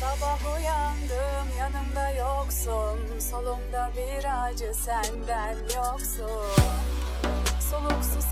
[0.00, 3.18] Sabah uyandım yanımda yoksun.
[3.30, 6.62] Solumda bir acı senden yoksun.
[7.70, 8.27] Soluksuz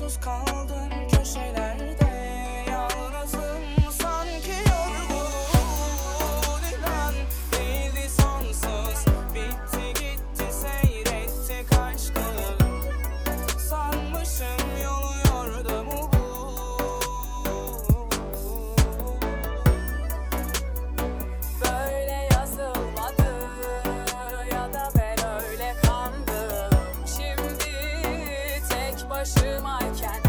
[0.00, 2.07] Uykusuz kaldım köşelerde.
[29.68, 30.27] my chat.